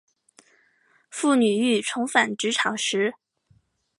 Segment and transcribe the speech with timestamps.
[1.11, 3.13] 妇女欲重返职场时